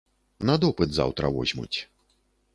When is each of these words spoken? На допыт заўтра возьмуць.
На 0.49 0.55
допыт 0.63 0.89
заўтра 0.95 1.33
возьмуць. 1.37 1.79